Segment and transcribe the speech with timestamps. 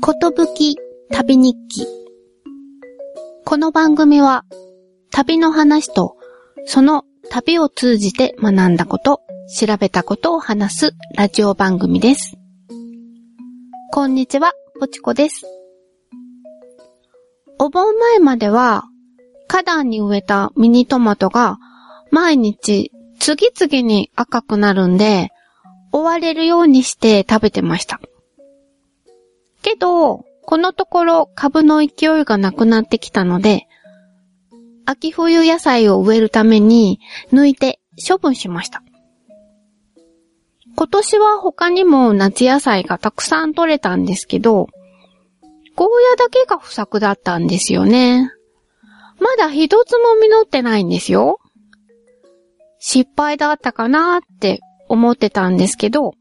[0.00, 0.76] ことぶき
[1.10, 1.86] 旅日記。
[3.44, 4.44] この番組は、
[5.10, 6.16] 旅の話と、
[6.66, 9.22] その旅を通じて学んだこと、
[9.58, 12.36] 調べたことを話すラジオ番組です。
[13.92, 15.46] こんにちは、ぽちこです。
[17.58, 18.84] お盆前までは、
[19.48, 21.58] 花壇に植えたミニトマトが、
[22.10, 25.30] 毎日次々に赤くなるんで、
[25.92, 28.00] 追われるようにして食べてました。
[29.68, 33.66] けど、このところ株の勢いがなくなってきたので、
[34.86, 37.00] 秋冬野菜を植えるために
[37.32, 37.78] 抜いて
[38.08, 38.82] 処分しました。
[40.74, 44.68] 今年は他にも夏野菜がたくさん取れたんですけど、
[45.76, 48.30] ゴーヤだけが不作だったんですよね。
[49.20, 51.40] まだ一つも実ってないんですよ。
[52.78, 56.12] 失敗だったかなって思ってたんですけど、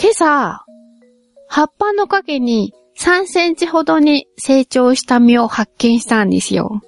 [0.00, 0.67] 今朝、
[1.48, 6.82] 葉っぱの陰に3センチほどに成長した実を発見したんですよ。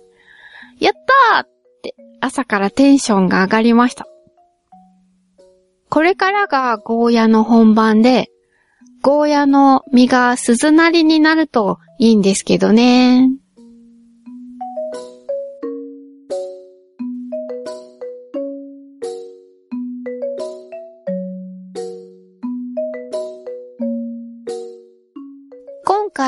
[0.78, 0.94] やっ
[1.32, 1.48] たーっ
[1.82, 4.06] て朝からテンションが上がりました。
[5.88, 8.30] これからがゴーヤの本番で、
[9.02, 13.28] ゴーヤの実が鈴なりになるといいんですけどね。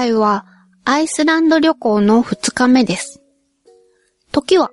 [0.02, 0.46] 回は
[0.84, 3.22] アイスランド旅行の2日目です。
[4.32, 4.70] 時は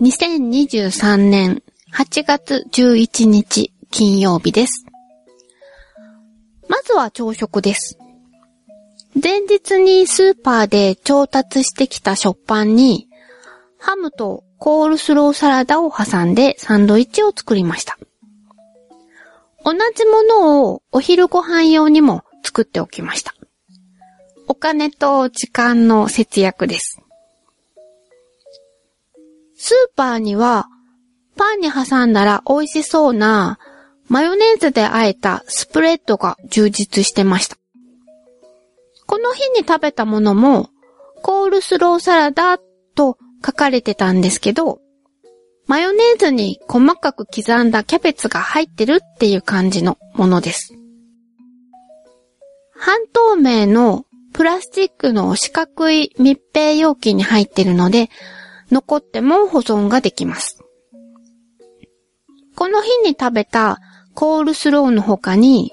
[0.00, 1.62] 2023年
[1.94, 4.84] 8月11日金曜日です。
[6.68, 7.96] まずは朝食です。
[9.14, 13.06] 前日にスーパーで調達してきた食パンに
[13.78, 17.98] ハムとコールスローサラダを挟んでサンドイッチを作りました。
[19.64, 23.31] 同じものをお昼ご飯用にも作っておきました。
[24.52, 27.00] お金と時間の節約です。
[29.54, 30.68] スーパーには、
[31.38, 33.58] パンに挟んだら美味しそうな、
[34.08, 37.56] マヨネーズで和えたスプレッドが充実してました。
[39.06, 40.68] この日に食べたものも、
[41.22, 42.58] コールスローサラダ
[42.94, 44.80] と書かれてたんですけど、
[45.66, 50.74] マヨネーズに細かく刻んだキャベツが入ってるっていう感じのものです。
[52.74, 54.04] 半透明の
[54.42, 58.10] プラスチックの四角い密閉容器に入ってるので、
[58.72, 60.64] 残っても保存ができます。
[62.56, 63.78] この日に食べた
[64.14, 65.72] コールスローの他に、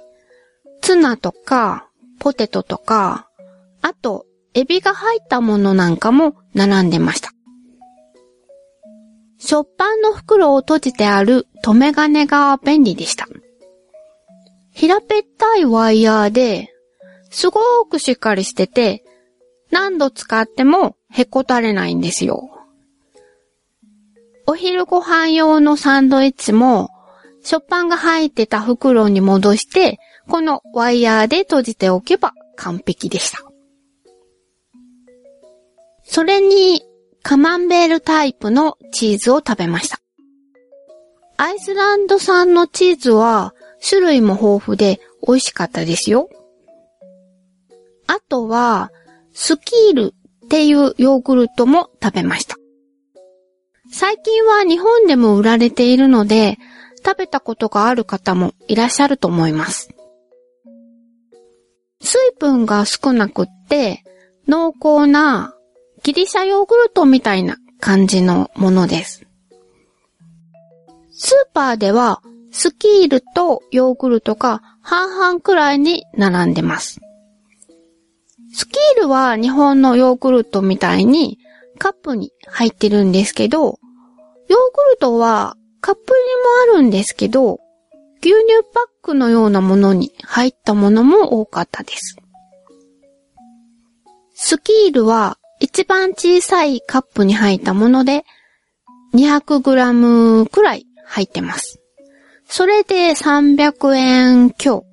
[0.82, 3.28] ツナとかポテトとか、
[3.82, 7.32] あとエビが入ったものなんかも並んでました。
[9.40, 13.28] 食パンの袋を閉じてある留め金が便利でした。
[14.72, 16.72] 平べったいワイヤーで、
[17.30, 19.04] すごーくしっかりしてて、
[19.72, 22.50] 何度使ってもへこたれないんですよ。
[24.48, 26.90] お昼ご飯用のサンドイッチも、
[27.44, 33.44] 食パンが入ってた袋に戻して、このワイヤーで閉じておけば完璧でした。
[36.04, 36.84] それに、
[37.22, 40.00] カマンベールタイプのチーズを食べました。
[41.38, 43.54] アイスランド産のチーズは
[43.88, 46.30] 種類も豊富で美味しかったですよ。
[48.10, 48.92] あとは、
[49.34, 50.14] スキール
[50.46, 52.56] っていうヨーグルトも食べました。
[53.92, 56.58] 最近は日本でも売られているので、
[57.06, 59.90] 食べたことがある方もいらっしゃると思います。
[62.02, 64.04] 水分が少なくって、
[64.48, 65.54] 濃厚な
[66.02, 69.28] ギリシャヨーグルトみたいな感じのものです。
[71.12, 77.00] スーパーでは、スキールとヨーグルトが半々くらいに並んでます。
[78.52, 81.38] スキールは日本のヨーグルトみたいに
[81.78, 84.56] カップに入ってるんですけど、ヨーグ
[84.92, 87.60] ルトはカップにもあるんですけど、
[88.22, 92.18] 牛乳パックのようなものに入ったものも多かったです。
[94.34, 98.24] スキールは一番小さいカップに入ったもので
[99.14, 101.80] 200g くらい入ってます。
[102.46, 104.86] それで300円強。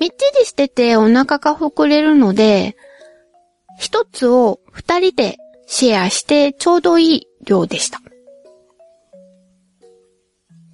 [0.00, 2.74] みっちりしててお腹が膨れるので、
[3.78, 5.36] 一つを二人で
[5.66, 8.00] シェアしてちょうどいい量でした。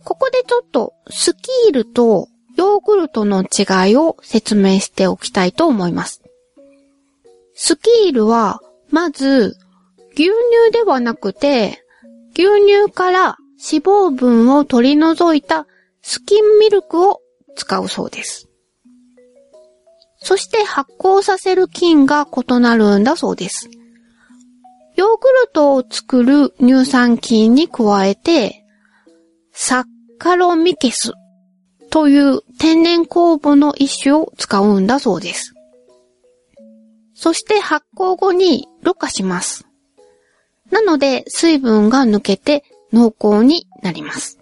[0.05, 6.23] ここでちょっとスキールとヨーグルトの違いを説明しておきたいと思います。
[7.55, 9.57] スキールは、まず、
[10.13, 10.33] 牛乳
[10.73, 11.83] ではなくて、
[12.35, 15.67] 牛乳から脂肪分を取り除いた
[16.03, 17.21] スキンミルクを
[17.57, 18.49] 使うそうです。
[20.27, 23.71] そして発酵させる菌が異なるんだそうです。
[24.97, 28.65] ヨーグルトを作る乳酸菌に加えて、
[29.53, 29.85] サッ
[30.19, 31.13] カロミケス
[31.91, 35.55] という天然酵母の一種を使うんだそうです。
[37.15, 39.65] そして発酵後にろ過します。
[40.73, 44.41] なので水分が抜けて濃厚になります。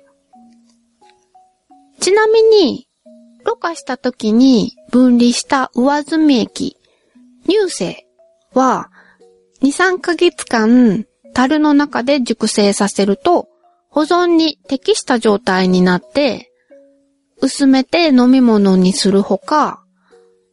[2.00, 2.88] ちなみに、
[3.44, 6.76] ろ過した時に分離した上積み液、
[7.48, 8.06] 乳製
[8.52, 8.90] は
[9.62, 13.48] 2、3ヶ月間樽の中で熟成させると
[13.88, 16.50] 保存に適した状態になって
[17.40, 19.84] 薄めて飲み物にするほか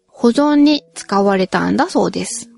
[0.07, 2.51] 保存に使われたんだそうです。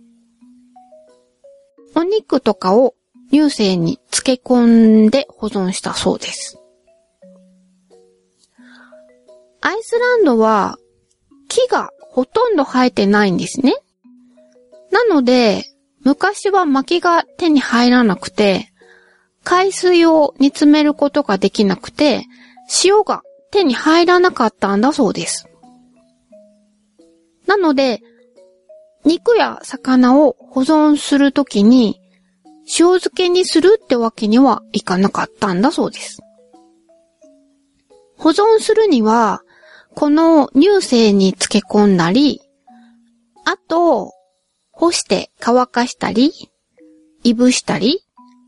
[1.96, 2.96] お肉とかを
[3.32, 6.60] 乳製に漬け込んで保存したそうです。
[9.66, 10.78] アイスランドは
[11.48, 13.74] 木がほとんど生えてないんですね。
[14.92, 15.64] なので、
[16.02, 18.74] 昔は薪が手に入らなくて、
[19.46, 22.26] 海水を煮詰めることができなくて、
[22.84, 25.48] 塩が手に入らなかったんだそうです。
[27.48, 28.02] なので、
[29.06, 32.02] 肉や魚を保存するときに、
[32.66, 36.20] 塩漬けにするってわけにはいかなかったんだそうです。
[38.18, 39.42] 保存するには、
[39.96, 42.42] この乳製に漬け込んだり、
[43.46, 44.12] あと、
[44.72, 46.32] 干して乾かしたり、
[47.24, 48.00] いぶしたり、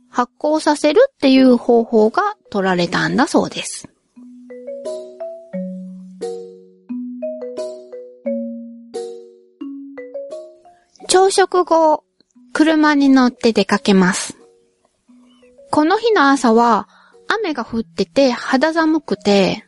[0.10, 3.90] 発酵させるっていう方法が取られたんだそうです。
[11.08, 12.04] 朝食後、
[12.54, 14.38] 車に乗って出かけます。
[15.72, 16.88] この日の朝は
[17.28, 19.65] 雨が降ってて肌寒くて、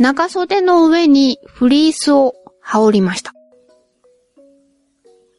[0.00, 3.34] 長袖の上にフリースを羽織りました。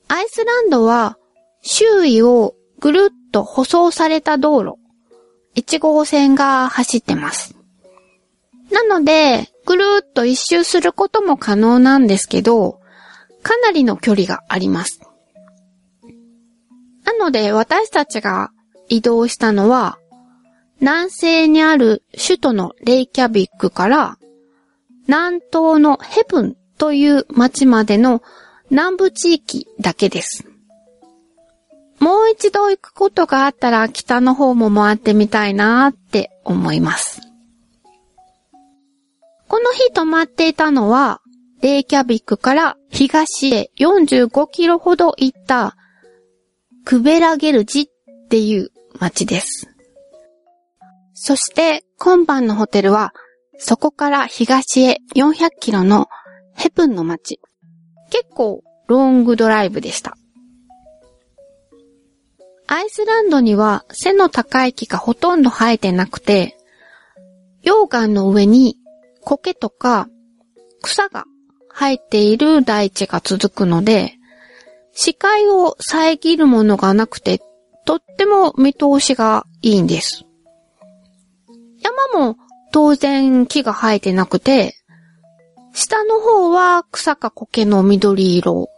[0.07, 1.17] アイスランドは
[1.63, 4.77] 周囲をぐるっと舗装された道路、
[5.55, 7.55] 1号線が走ってます。
[8.69, 12.79] なので、ぐるっと一周することも可能なんですけど、
[13.41, 15.01] かなりの距離があります。
[17.03, 18.51] なので、私たちが
[18.89, 19.97] 移動したのは、
[20.81, 24.17] 南西にある首都のレイキャビックから
[25.07, 28.21] 南東のヘブンという町までの
[28.69, 30.45] 南部地域だけです。
[31.99, 37.21] もう一度行くことがあったら北の方も回ってみたいなーって思います。
[39.47, 41.21] この日泊まっていたのは、
[41.61, 45.75] レイキャビックから東へ45キロほど行った
[46.85, 47.87] クベラゲルジっ
[48.29, 49.67] ていう町です。
[51.13, 53.13] そして今晩のホテルは
[53.63, 56.07] そこから東へ400キロの
[56.55, 57.39] ヘプンの街。
[58.09, 60.17] 結構ロングドライブでした。
[62.65, 66.57] アイスランドには背の高い木がほとんど生えてなくて、
[67.63, 68.77] 溶岩の上に
[69.21, 70.09] 苔とか
[70.81, 71.25] 草が
[71.71, 74.15] 生えている大地が続くので、
[74.91, 77.39] 視界を遮るものがなくて、
[77.85, 80.25] とっても見通しがいいんです。
[82.13, 82.37] 山も
[82.71, 84.75] 当然木が生えてなくて、
[85.73, 88.69] 下の方は草か苔の緑色、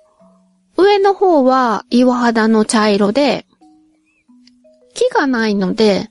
[0.77, 3.46] 上の方は岩肌の茶色で、
[4.94, 6.10] 木がないので、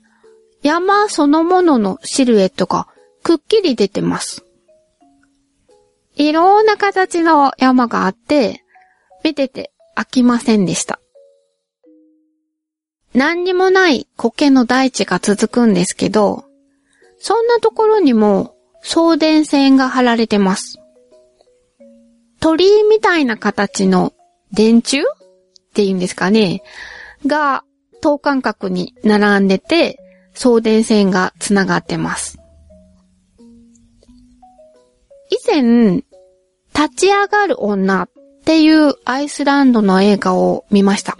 [0.61, 2.87] 山そのもののシルエットが
[3.21, 4.45] くっきり出てます。
[6.15, 8.63] いろんな形の山があって、
[9.23, 10.99] 見てて飽きませんでした。
[13.13, 16.45] 何にもない苔の大地が続くんですけど、
[17.25, 20.77] そんなところにも送電線が張られてます。
[22.41, 24.11] 鳥居みたいな形の
[24.51, 25.15] 電柱っ
[25.73, 26.63] ていうんですかね。
[27.25, 27.63] が
[28.01, 29.99] 等間隔に並んでて
[30.33, 32.39] 送電線が繋がってます。
[35.29, 36.03] 以前、
[36.75, 38.09] 立ち上がる女っ
[38.43, 41.15] ていうアイスランドの映画を見ました。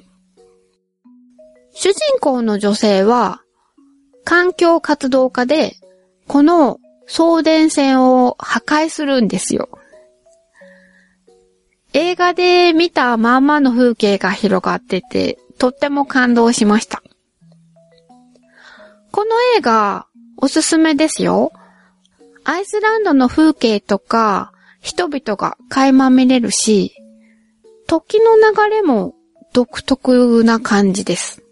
[1.71, 3.41] 主人公の女性は
[4.25, 5.77] 環境活動家で
[6.27, 9.69] この送電線を破壊するんですよ。
[11.93, 17.03] 映画で見たまんまの風景が広がってて、とっても感動しました。
[19.11, 21.51] この映画、おすすめですよ。
[22.43, 24.51] アイスランドの風景とか、
[24.81, 26.95] 人々が垣間見れるし、
[27.87, 29.13] 時の流れも
[29.53, 31.42] 独特な感じです。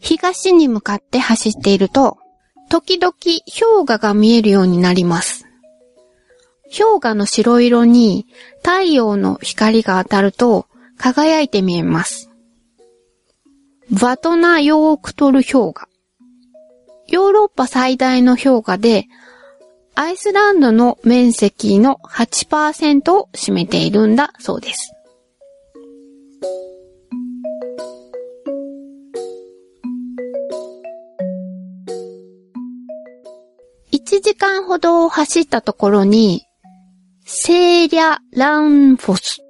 [0.00, 2.18] 東に向かって走っていると、
[2.68, 5.46] 時々氷河が見えるようになります。
[6.76, 8.26] 氷河の白色に
[8.58, 10.66] 太陽の光が当たると
[10.98, 12.30] 輝いて見えます。
[13.90, 15.88] バトナヨークトル氷河。
[17.06, 19.06] ヨーロッパ最大の氷河で、
[19.94, 24.92] アイスランドの面積の8%を占めているんだそうです。
[34.08, 36.46] 1時間ほど走ったところに、
[37.26, 39.42] セーリャ・ランフォス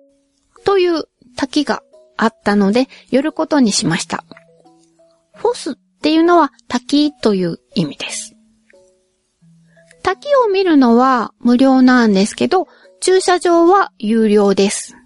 [0.65, 1.05] という
[1.37, 1.85] 滝が
[2.17, 4.25] あったので寄ることにしました。
[5.37, 8.35] フォスっていうのは滝という意味です。
[10.03, 12.67] 滝を見るのは無料なんですけど、
[12.99, 14.97] 駐車場は有料です。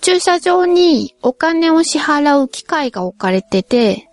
[0.00, 4.08] 駐車場にお金を支払う機械が置かれてて、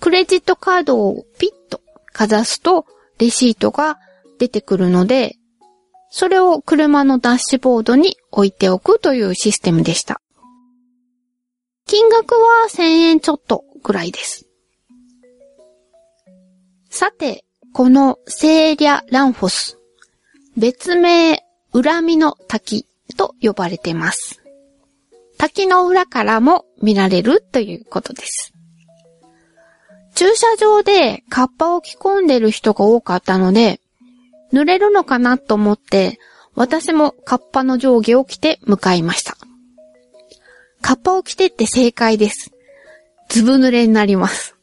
[0.00, 1.55] クレジットカードをピッ
[2.16, 2.86] かざすと
[3.18, 3.98] レシートが
[4.38, 5.36] 出てくるので、
[6.08, 10.22] それを車のダッシュボードに置いておくというシステムでした。
[11.84, 14.48] 金額は1000円ちょっとぐらいです。
[16.88, 17.44] さて、
[17.74, 19.78] このセーリャ・ランフォス、
[20.56, 21.44] 別名、
[21.74, 22.86] 恨みの滝
[23.18, 24.42] と呼ばれています。
[25.36, 28.55] 滝の裏からも見られるということです。
[30.16, 33.80] 駐車場でカッパを着込んでる人が多かったので、
[34.50, 36.18] 濡れるのかなと思って、
[36.54, 39.36] 私もカッパの上下を着て向かいました。
[40.80, 42.50] カッパを着てって正解です。
[43.28, 44.56] ずぶ濡れになります。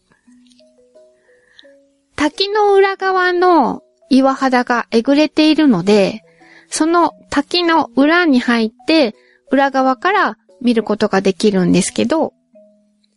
[2.16, 6.24] 滝の裏側の岩肌がえぐれているので、
[6.70, 9.14] その滝の裏に入って
[9.52, 12.34] 裏側から見ることができるんですけど、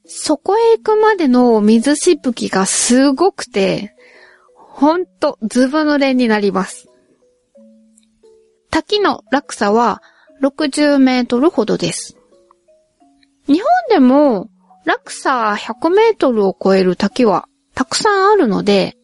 [0.06, 3.94] そこへ行くまでの水しぶきがすごくて、
[4.54, 6.88] ほんとずぶ濡れになります。
[8.70, 10.02] 滝の落差は
[10.42, 12.16] 60メートルほどです。
[13.46, 14.48] 日本でも
[14.84, 18.96] 落差100メートルを超える滝はたくさんあるので、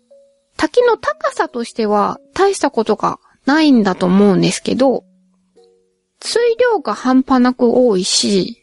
[0.57, 5.05] 滝の高さとしては大したことがないんだと思うんですけど、
[6.21, 8.62] 水量が半端なく多いし、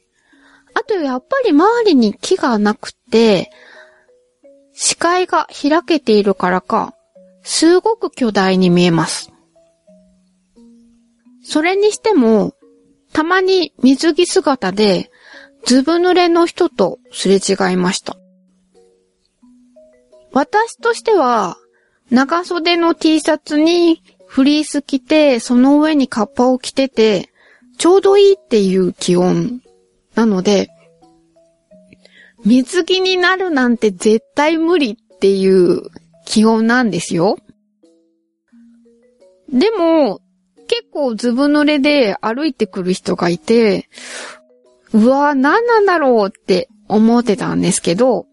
[0.73, 3.51] あとやっぱり周りに木がなくて、
[4.73, 6.93] 視界が開けているからか、
[7.43, 9.31] すごく巨大に見えます。
[11.43, 12.53] それにしても、
[13.11, 15.09] たまに水着姿で、
[15.65, 18.15] ずぶ濡れの人とすれ違いました。
[20.31, 21.57] 私としては、
[22.11, 27.29] 長袖の T シャツにフリース着て、その上にカッパを着てて、
[27.77, 29.61] ちょうどいいっていう気温
[30.19, 30.69] なので、
[32.43, 35.83] 水着になるなんて絶対無理っていう
[36.25, 37.37] 気温なんですよ。
[39.47, 40.19] でも、
[40.67, 43.87] 結構ずぶ濡れで歩いてくる人がいて、
[44.91, 48.25] うわぁ、何なんだろうって思ってたんですけど、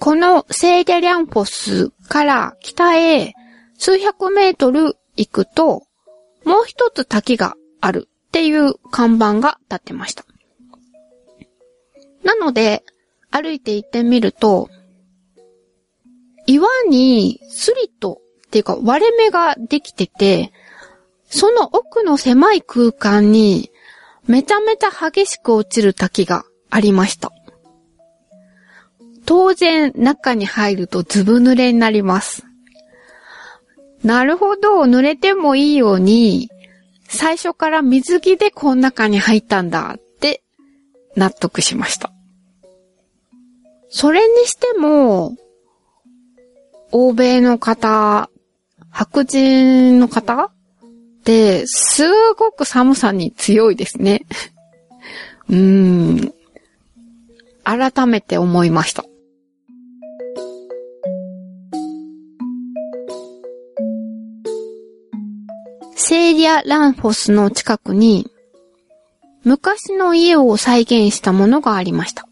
[0.00, 3.34] このセーデリャンポスから北へ
[3.78, 5.84] 数百メートル行くと、
[6.44, 10.24] もう一つ滝があるっていう看板が立ってました。
[12.24, 12.82] なので、
[13.30, 14.70] 歩いて行ってみると、
[16.46, 20.50] 岩にスリットっていうか割れ目ができてて、
[21.28, 23.70] その奥の狭い空間に
[24.26, 27.32] めちゃめちゃ激しく落ちる滝がありました。
[29.26, 32.44] 当然中に入るとずぶ濡れになります。
[34.02, 36.48] なるほど、濡れてもいいように、
[37.14, 40.42] 最初から水着でこの中に入ったんだって
[41.14, 42.10] 納得しました。
[43.90, 45.36] それにしても、
[46.90, 48.30] 欧米の方、
[48.90, 50.50] 白人の方っ
[51.22, 52.02] て、す
[52.34, 54.22] ごく寒さに強いですね。
[55.50, 56.34] うーん。
[57.64, 59.04] 改めて思いました。
[66.04, 68.28] セーリア・ランフォスの近くに、
[69.44, 72.26] 昔の家を再現したものがありました。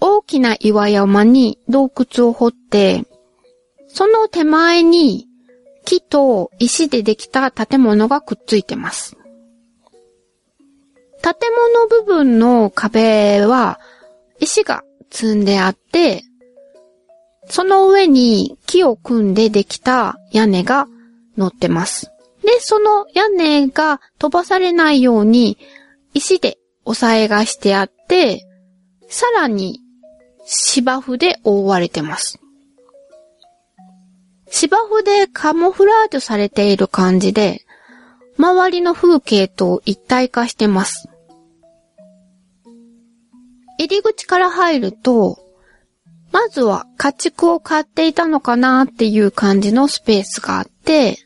[0.00, 3.04] 大きな岩山に洞窟を掘って、
[3.88, 5.28] その手前に
[5.84, 9.18] 木と石でできた建物がくっついてます。
[11.22, 11.34] 建
[11.74, 13.78] 物部分の壁は
[14.38, 16.22] 石が積んであって、
[17.48, 20.88] その上に木を組んでできた屋根が
[21.36, 22.10] 乗ってます。
[22.42, 25.58] で、その屋根が飛ばされないように
[26.14, 28.46] 石で押さえがしてあって、
[29.08, 29.80] さらに
[30.44, 32.40] 芝生で覆われてます。
[34.50, 37.64] 芝生でカモフラージュされている感じで、
[38.36, 41.08] 周りの風景と一体化してます。
[43.78, 45.38] 入り口から入ると、
[46.32, 51.18] まずは家畜を飼っていたのかなっていう感じのスペースがあって、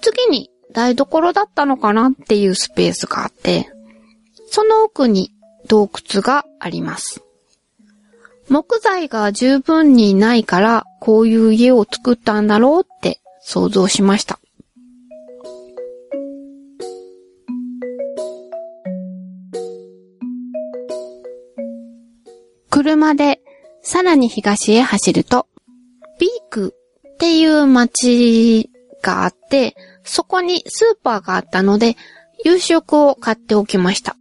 [0.00, 3.70] 次に台所だったのかなっていうスペースがあって、
[4.48, 5.32] その奥に
[5.66, 7.22] 洞窟があります。
[8.48, 14.40] 木材が十分にないからこういう家を作ったんだろうって想像しました。
[22.70, 23.40] 車で
[23.82, 25.46] さらに東へ走ると、
[26.18, 26.74] ビーク
[27.14, 28.70] っていう街
[29.02, 31.96] があって、そこにスーパーがあったので、
[32.44, 34.16] 夕食を買っておきました。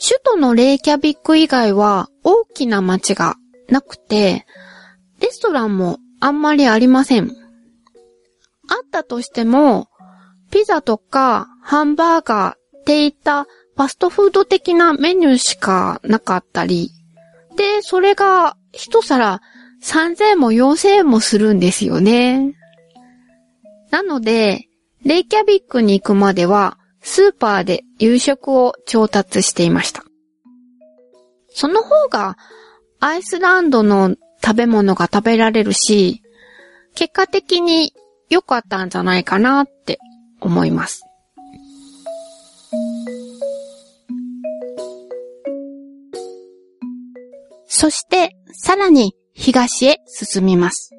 [0.00, 3.36] 首都のレイキャビック以外は大きな街が
[3.68, 4.46] なくて、
[5.20, 7.30] レストランもあんまりありません。
[8.68, 9.88] あったとしても、
[10.50, 16.90] ピザとかハンバーガーっていったファストフード的なメニューしかなかったり、
[17.56, 19.40] で、それが一皿
[19.82, 22.54] 3000円も4000円もするんですよね。
[23.90, 24.68] なので、
[25.04, 30.04] レイキャビックに行くまでは、スーパーで夕食を調達していました。
[31.48, 32.36] その方が、
[33.00, 36.22] アイスランドの食べ物が食べられるし、
[36.94, 37.92] 結果的に
[38.28, 39.98] 良かったんじゃないかなって
[40.40, 41.02] 思います。
[47.66, 50.92] そして、さらに東へ進みます。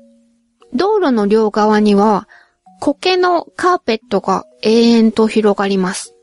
[0.74, 2.30] 道路の両側には、
[2.80, 6.16] 苔のカーペットが永遠と広がります。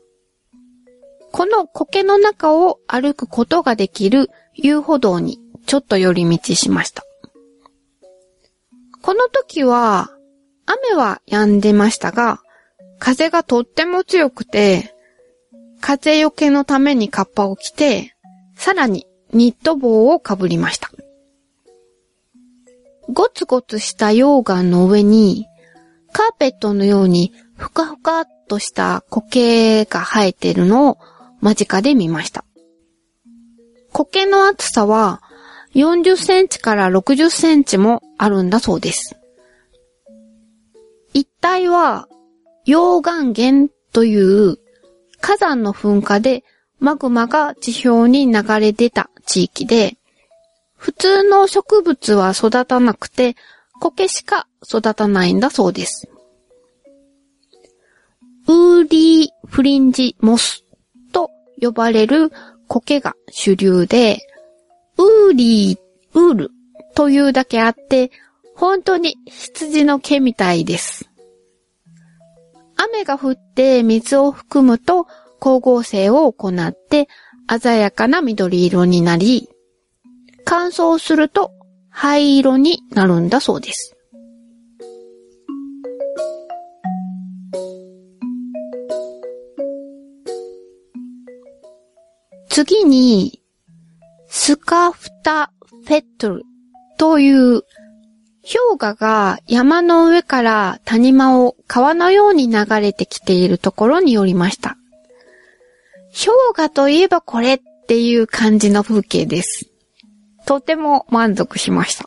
[1.31, 7.03] この苔の中を歩くことができる遊歩道にちょっと寄り道しました。
[9.01, 10.09] この時は、
[10.65, 12.41] 雨は止んでましたが、
[12.99, 14.95] 風がとっても強くて、
[15.79, 18.15] 風よけのためにカッパを着て、
[18.55, 20.89] さらにニット帽をかぶりました。
[23.09, 25.45] ゴツゴツした溶岩の上に、
[26.11, 30.97] カーペットのようにふかふかっとした苔が生えているのを
[31.41, 32.45] 間近で見ました。
[33.91, 35.21] 苔の厚さは
[35.75, 39.15] 40センチから60センチもあるんだそうです。
[41.13, 42.07] 一帯は
[42.65, 44.57] 溶岩源という
[45.19, 46.43] 火山の噴火で
[46.79, 49.97] マグマが地表に流れ出た地域で、
[50.75, 53.35] 普通の植物は育たなくて、
[53.79, 56.09] 苔しか育たないんだそうです。
[58.47, 60.63] ウーリーフリンジモス
[61.11, 62.31] と呼ばれる
[62.67, 64.19] 苔が主流で、
[64.97, 65.79] ウーリー、
[66.13, 66.51] ウール
[66.95, 68.11] というだけあって、
[68.55, 71.09] 本当に羊の毛みたいです。
[72.75, 75.07] 雨が降って水を含むと
[75.39, 77.07] 光合成を行って
[77.59, 79.49] 鮮やかな緑色になり、
[80.45, 81.51] 乾燥すると
[81.99, 83.95] 灰色になるんだそうです。
[92.49, 93.41] 次に、
[94.27, 95.51] スカフタ
[95.87, 96.43] フェットル
[96.99, 97.63] という
[98.43, 104.77] 氷河が山の上から谷間を川のように流れてきているところによりました。
[106.13, 109.71] 氷河といえばこれっていう感じの風景です。
[110.47, 112.05] とても満足しました。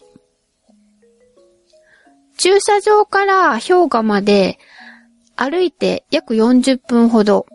[2.39, 4.59] 駐車場から氷河まで
[5.37, 7.47] 歩いて約40分ほど。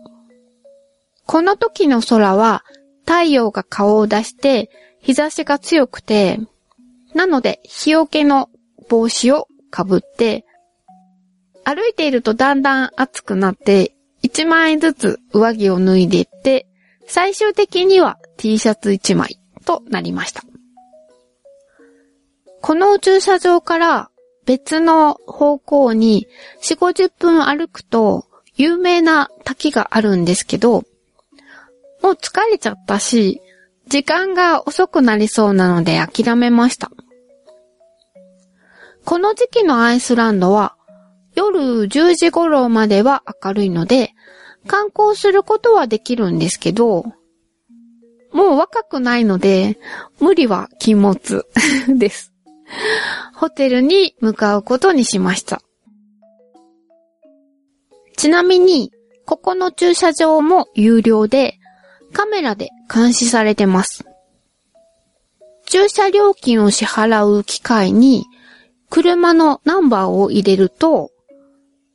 [1.26, 2.64] この時の空は
[3.00, 4.70] 太陽が顔を出して
[5.02, 6.40] 日差しが強くて、
[7.16, 8.50] なので日よけの
[8.88, 10.46] 帽子をかぶって、
[11.64, 16.68] 歩いているとだんだん暑くなって1枚ずつ上着を脱いでいって、
[17.08, 20.44] 最終的には T シャツ1枚となりました。
[22.66, 24.10] この駐車場から
[24.48, 26.28] 別の方向に
[26.64, 28.26] 4、50分歩くと
[28.56, 30.82] 有名な滝があるんですけど、
[32.02, 33.40] もう疲れちゃったし、
[33.88, 36.90] 時間が遅くなりそうなので諦めました。
[39.06, 40.76] この時期のアイスランドは
[41.36, 44.16] 夜10時頃までは明るいので、
[44.66, 47.06] 観光することはできるんですけど、
[48.34, 49.78] もう若くないので、
[50.20, 51.46] 無理は禁物
[51.96, 52.32] です。
[53.34, 55.62] ホテルに向かうことにしました。
[58.18, 58.92] ちなみに、
[59.26, 61.60] ここの駐車場も有料で、
[62.14, 64.06] カメラで監視されてます。
[65.68, 68.26] 駐車料金を支払う機会に、
[68.90, 71.12] 車のナンバーを入れると、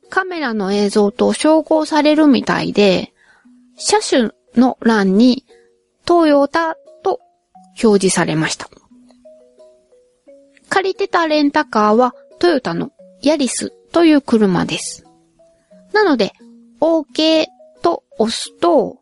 [0.09, 3.13] カメラの映像と照合されるみたいで、
[3.77, 5.45] 車種の欄に
[6.05, 7.19] トヨタと
[7.81, 8.69] 表示されました。
[10.71, 15.05] 借りてたレンタカーはトヨタのヤリスという車です。
[15.91, 16.31] なので、
[16.79, 17.45] OK
[17.83, 18.99] と押すと、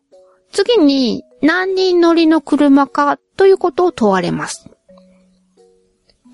[0.50, 4.68] 次に何人乗りの車かということを問われます。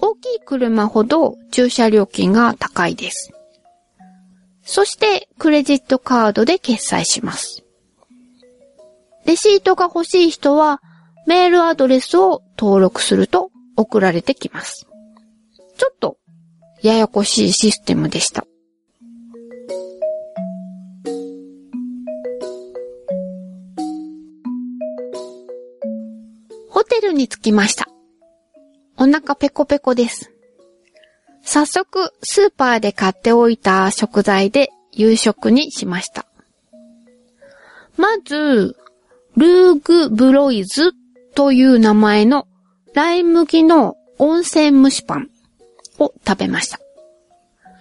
[0.01, 3.31] 大きい車ほど駐車料金が高いです。
[4.63, 7.63] そしてクレジットカードで決済します。
[9.27, 10.81] レシートが欲しい人は
[11.27, 14.87] メールアドレスを登録すると送られてきます。
[15.77, 16.19] ちょっと
[16.83, 18.47] ややこしいシステムでした。
[26.71, 27.89] ホテルに着きました。
[28.99, 30.33] お腹ペコペコです。
[31.43, 36.27] 早速、スーパーで買っておいた食材で夕食にしました。
[37.97, 38.77] まず、
[39.37, 40.93] ルーグブロイズ
[41.35, 42.49] という名前の
[42.95, 45.31] ライ麦の温泉蒸しパン
[45.99, 46.81] を食べました。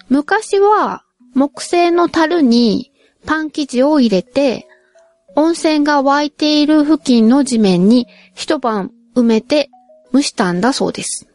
[0.09, 2.91] 昔は木製の樽に
[3.25, 4.67] パン生地を入れて
[5.35, 9.69] 温泉が湧いている付近の地面に一晩埋めて
[10.13, 11.27] 蒸したんだそうです。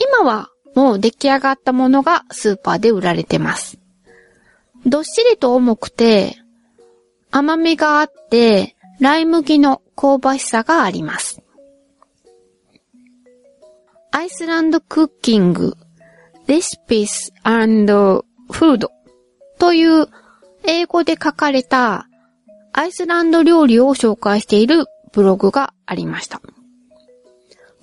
[0.00, 3.78] 今はもう出来上がったものがスーパーで売られてます。
[4.86, 6.36] どっしりと重くて、
[7.30, 11.42] 甘みがあって、ライ麦の香ばしさがあります。
[14.16, 15.76] アイスランドクッキング、
[16.46, 18.92] レシピスフード
[19.58, 20.06] という
[20.62, 22.06] 英語で書かれた
[22.72, 26.40] アイスランド料理を紹介しているブログがありました。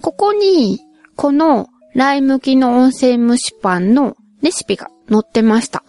[0.02, 0.80] ここに、
[1.18, 5.84] このライ麦の温泉蒸しパンのレシピが載ってました。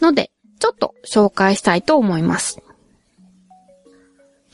[0.00, 2.58] ので、ちょっと紹介したいと思います。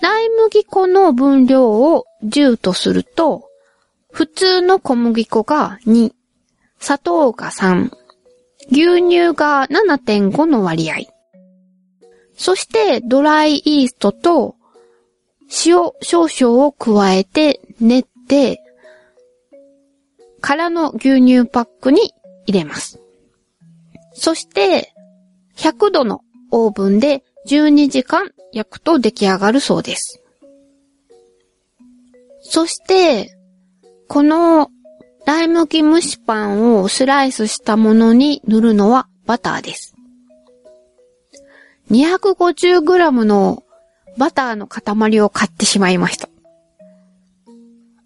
[0.00, 3.49] ライ麦粉の分量を10とすると、
[4.12, 6.12] 普通の小麦粉が2、
[6.78, 7.90] 砂糖が3、
[8.70, 10.96] 牛乳が7.5の割合。
[12.34, 14.56] そしてドライイーストと
[15.66, 18.62] 塩少々を加えて練って
[20.40, 22.14] 空の牛乳パックに
[22.46, 23.00] 入れます。
[24.12, 24.92] そして、
[25.56, 30.22] 100度のオーブンで12時間焼くと出来上がるそうです。
[32.40, 33.36] そして、
[34.10, 34.72] この
[35.24, 39.94] ライ麦蒸しパンをスライスしたものに塗るのはバターです。
[41.92, 43.62] 250g の
[44.18, 46.28] バターの塊を買ってしまいました。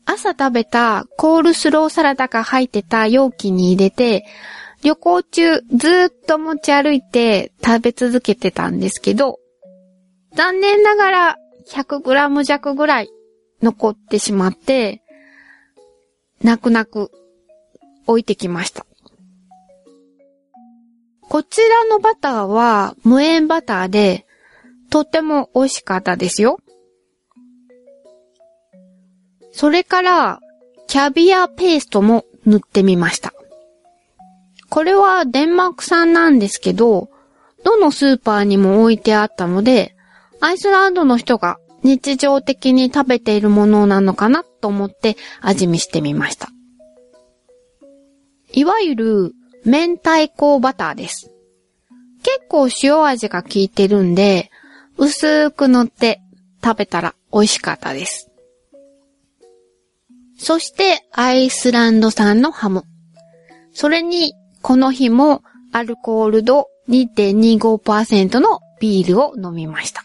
[0.05, 4.27] 朝食べたコールスローサラダが入ってた容器に入れて、
[4.83, 9.39] 旅行中ずっと持ち歩いて食べ続けてたんですけど、
[10.35, 11.37] 残念ながら
[11.71, 13.11] 100g 弱ぐらい
[13.63, 15.01] 残ってしまって、
[16.45, 17.11] 泣く泣く
[18.07, 18.85] 置いてきました。
[21.23, 24.27] こちらのバターは無塩バターで、
[24.91, 26.61] とっても美味しかったですよ。
[29.53, 30.41] それから、
[30.87, 33.33] キャビアペーストも塗ってみました。
[34.69, 37.09] これはデンマーク産なんですけど、
[37.65, 39.97] どのスーパーにも置いてあったので、
[40.41, 46.49] アイスランドの人が日常的に食べているものなのかなと思って味見してみました。
[48.53, 49.33] いわゆる
[49.65, 51.31] 明太子バターです。
[52.23, 54.51] 結構塩味が効いてるんで、
[54.97, 56.21] 薄く塗って
[56.63, 58.31] 食べたら美味しかったです。
[60.39, 62.85] そしてアイスランド産のハム。
[63.73, 65.43] それに、この日も
[65.73, 70.03] アルコール度2.25%のビールを飲みました。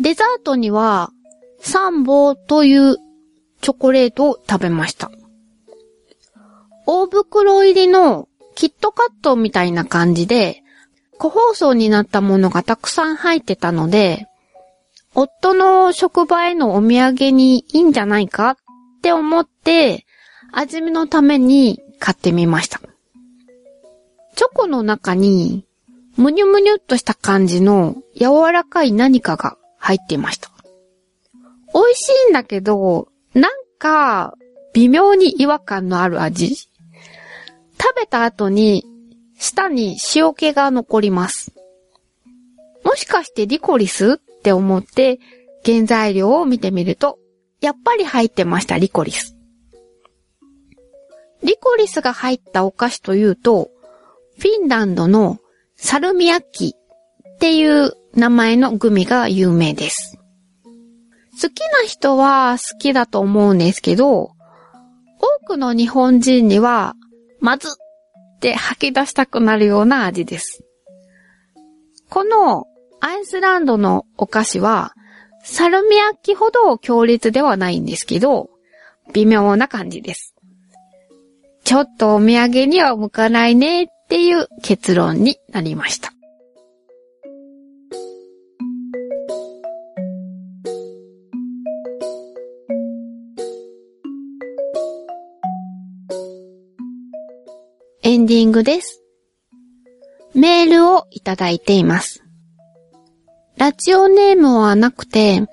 [0.00, 1.10] デザートには、
[1.60, 2.96] サンボという
[3.60, 5.10] チョコレートを食べました。
[6.86, 10.62] 大袋入りのキットカットみたいな感じで、
[11.18, 14.26] 個包装になったものがたくさん入ってたので、
[15.14, 18.56] 夫の職場へのお土産にいいんじゃないかっ
[19.02, 20.06] て思って、
[20.52, 22.80] 味見のために買ってみました。
[24.34, 25.66] チョコの中に、
[26.16, 30.48] むにゅむにゅっとした感じの柔らかい何かが入っていました。
[31.74, 34.34] 美味しいんだけど、なんか、
[34.74, 36.54] 微妙に違和感のある味。
[36.54, 36.68] 食
[37.96, 38.84] べた後に、
[39.38, 41.52] 舌に塩気が残ります。
[42.84, 45.18] もしかしてリコリスって思って、
[45.64, 47.18] 原材料を見てみると、
[47.60, 49.36] やっぱり入ってました、リコリス。
[51.42, 53.70] リコリスが入ったお菓子というと、
[54.38, 55.38] フィンランドの
[55.74, 56.76] サルミアッキ
[57.42, 60.16] っていう名前のグミが有名です。
[61.42, 64.30] 好きな人は好きだと思うんですけど、
[65.18, 66.94] 多くの日本人には、
[67.40, 70.62] まずって吐き出したくなるような味です。
[72.08, 72.66] この
[73.00, 74.92] アイスランドのお菓子は、
[75.42, 78.50] サルミアッキほど強烈ではないんですけど、
[79.14, 80.36] 微妙な感じです。
[81.64, 86.12] ちょっとお土産には向かないねっていう結論になりました。
[98.12, 99.02] エンディングです。
[100.34, 102.22] メールをいただいています。
[103.56, 105.46] ラジオネームはなくて、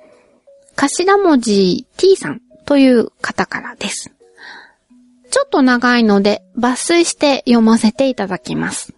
[0.75, 4.11] 頭文字 t さんという方からです。
[5.31, 8.93] ちょっと長いので抜粋して読ませていただきます。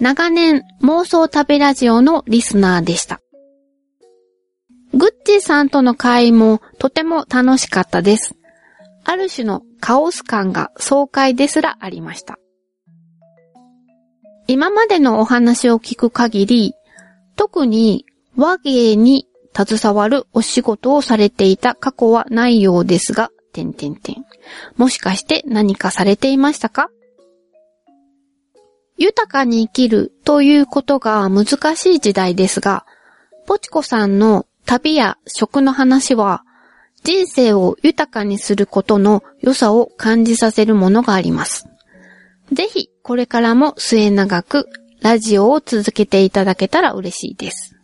[0.00, 3.22] 長年妄想旅ラジオのリスナーでした。
[4.92, 8.37] グッチさんとの会もとても楽しかったです。
[9.10, 12.38] ある種のカオス感が爽快ですらありました。
[14.46, 16.74] 今までのお話を聞く限り、
[17.34, 18.04] 特に
[18.36, 24.26] 和芸に携わるお仕事をされていた過去はないようですが、点点点。
[24.76, 26.90] もしかして何かされていましたか？
[28.98, 32.84] 豊かに生きるということが難しい時代ですが、
[33.46, 36.44] ポチコさんの旅や食の話は、
[37.04, 41.66] 人生を豊かにすることの良さを感じさせるものがあります。
[42.52, 44.68] ぜひ、これからも末永く
[45.00, 47.76] ラジオを続けていただけたら嬉しいです。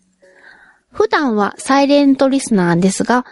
[0.90, 3.24] 普段はサイレントリスナーですが、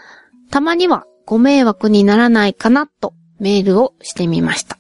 [0.51, 4.79] たまにはご迷惑にならないかなとメールをしてみました。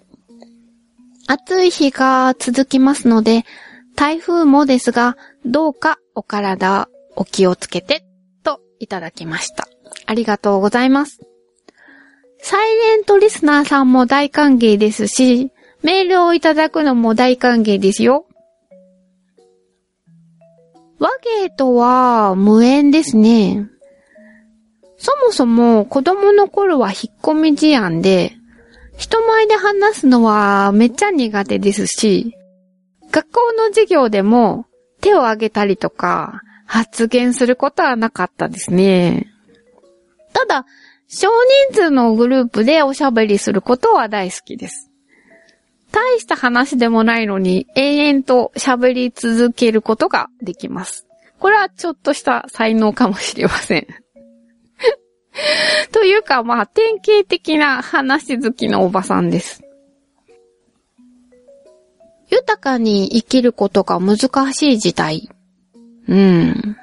[1.26, 3.44] 暑い日が続きますので、
[3.94, 8.04] 台風もですが、どうかお体お気をつけて、
[8.42, 9.68] といただきました。
[10.06, 11.20] ありがとうございます。
[12.38, 15.52] サイレントリスナーさんも大歓迎ですし、
[15.82, 18.26] メールをいただくのも大歓迎ですよ。
[20.98, 23.68] 和芸とは無縁ですね。
[24.98, 28.36] そもそも子供の頃は引っ込み思案で、
[28.96, 32.36] 人前で話すのはめっちゃ苦手ですし、
[33.10, 34.66] 学校の授業でも
[35.00, 39.31] 手を挙げたりとか発言することはなかったですね。
[40.32, 40.66] ただ、
[41.08, 41.28] 少
[41.70, 44.90] 人数のグループでおしゃべりすることは大好きです。
[45.92, 51.06] 大した話でもないのに永遠と喋り続けることができます。
[51.38, 53.86] これはちょっとした才能かもしれません。
[55.92, 59.62] というか、まあ、典型的な話好きのおばさんです。
[62.30, 65.28] 豊かに生きることが難しい時代。
[66.08, 66.76] うん。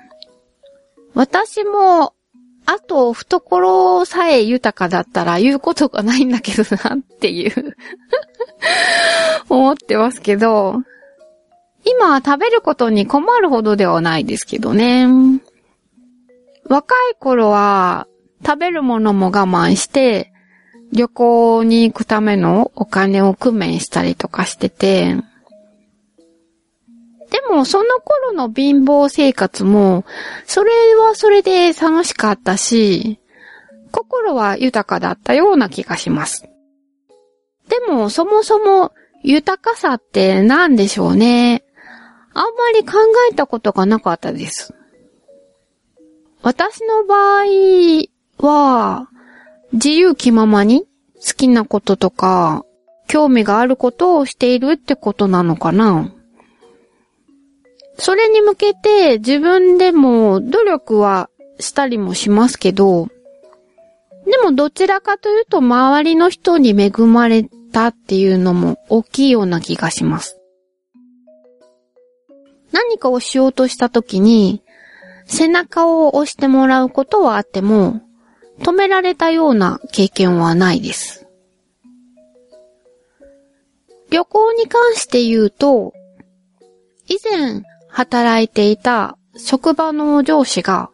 [1.16, 2.14] 私も、
[2.72, 7.76] あと、懐さえ豊かだったら言うことがないんだけどなっていう。
[9.50, 10.76] 思ってますけど、
[11.84, 15.08] 今食べることに困るほどではないですけどね。
[16.66, 18.08] 若い頃は
[18.46, 20.32] 食べるものも我慢して、
[20.94, 25.16] 旅行に行くためのお金を工面したりとかしてて、
[27.50, 30.06] もその頃の貧乏生活も、
[30.46, 33.20] それはそれで楽しかったし、
[33.92, 36.44] 心は豊かだったような気がします。
[37.68, 41.64] でもそもそも豊かさって何でしょうね。
[42.34, 42.94] あんまり考
[43.32, 44.74] えたことがなかったです。
[46.42, 49.10] 私の場合は、
[49.74, 52.66] 自由気ままに好きなこととか、
[53.08, 56.14] 興味があることをしているってことなのかな
[58.00, 63.08] それに向けて自分でも努力はしたりもしますけど、
[64.26, 70.40] でもどちらかというと周りの人に恵まれたっていうのも大きいような気がします。
[72.72, 74.64] 何かをしようとした時に、
[75.26, 78.02] 背中を押してもらうことはあっても、
[78.60, 81.28] 止められたような経験はないです。
[84.10, 85.94] 旅行に関して言うと、
[87.08, 90.90] 以前働いていた職場の上司が、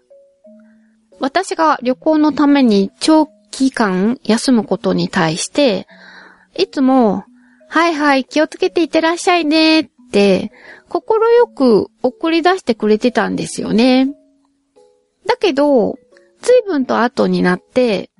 [1.19, 5.87] 私が旅行のために長期間休むことに対して、
[6.57, 7.23] いつも、
[7.67, 10.51] はいはい気をつけていってらっしゃいねって、
[10.89, 14.13] 心よく送り出してくれてたんですよね。
[15.25, 15.97] だけど、
[16.41, 18.11] 随分と後になって、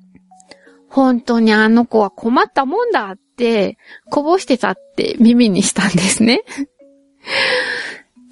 [0.88, 3.76] 本当にあの子は困ったもんだって
[4.10, 6.42] こぼしてたって耳にしたんですね。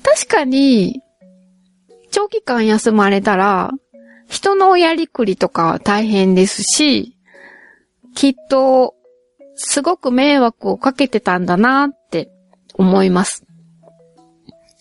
[0.04, 1.02] 確かに、
[2.10, 3.72] 長期間休まれたら、
[4.28, 7.16] 人のやりくりとか大変ですし、
[8.14, 8.94] きっと、
[9.56, 12.30] すごく迷惑をかけてたんだなって
[12.74, 13.44] 思います。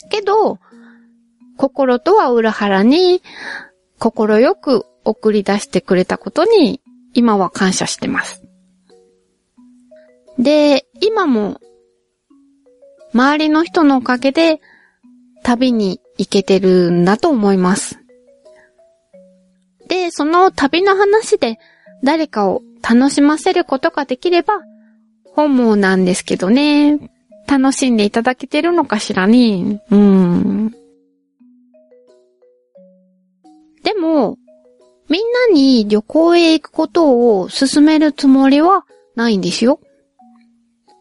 [0.09, 0.59] けど、
[1.57, 3.21] 心とは裏腹に、
[3.99, 6.81] 心よく送り出してくれたことに、
[7.13, 8.43] 今は感謝してます。
[10.37, 11.59] で、今も、
[13.13, 14.59] 周りの人のおかげで、
[15.43, 17.99] 旅に行けてるんだと思います。
[19.87, 21.59] で、その旅の話で
[22.03, 24.61] 誰かを楽しませることができれば、
[25.23, 26.99] 本望なんですけどね。
[27.47, 29.83] 楽しんでいただけてるのかしらね。
[29.91, 30.71] うん。
[33.83, 34.37] でも、
[35.09, 39.79] みんなに旅行へ行くことを勧めるつもりはないんですよ。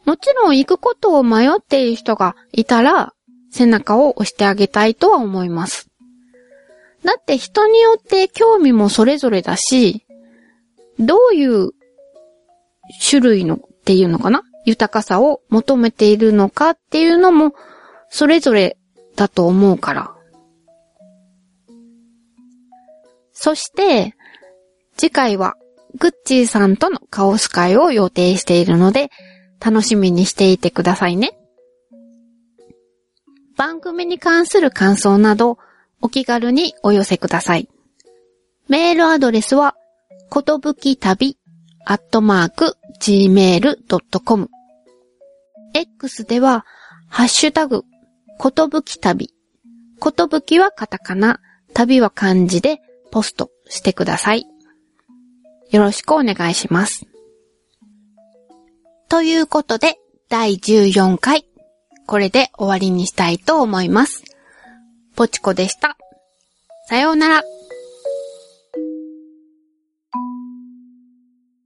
[0.05, 3.15] もちろん行くことを迷っている人がいたら、
[3.53, 5.89] 背中を押してあげたいとは思います。
[7.05, 10.07] だって人によって興味もそれぞれだし、
[10.99, 11.71] どういう
[13.09, 14.43] 種類のっていうのかな？
[14.65, 17.53] 豊かさを求めているのかっていうのも
[18.09, 18.77] それぞれ
[19.17, 20.15] だと思うから。
[23.33, 24.15] そして、
[24.97, 25.57] 次回は
[25.99, 29.11] グッチーさんとのカオス会を予定しているので、
[29.59, 31.37] 楽しみにしていてくださいね。
[33.65, 35.57] 番組に関する感想など、
[36.01, 37.69] お気軽にお寄せください。
[38.67, 39.77] メールアドレスは、
[40.31, 41.39] ことぶき旅、
[41.85, 44.51] アットマーク、gmail.com。
[45.75, 46.67] X では、
[47.07, 47.85] ハッシュタグ、
[48.37, 49.33] ことぶき旅。
[50.01, 51.39] ことぶきはカタカナ、
[51.73, 52.81] 旅は漢字で
[53.13, 54.45] ポストしてください。
[55.71, 57.07] よろしくお願いします。
[59.09, 61.47] ということで、第14回、
[62.07, 64.25] これで終わりにしたいと思います。
[65.17, 65.97] ポチコでした。
[66.89, 67.43] さようなら。